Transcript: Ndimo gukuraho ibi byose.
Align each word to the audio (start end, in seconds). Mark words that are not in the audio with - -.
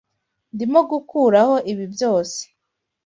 Ndimo 0.53 0.79
gukuraho 0.91 1.55
ibi 1.71 1.85
byose. 1.93 2.39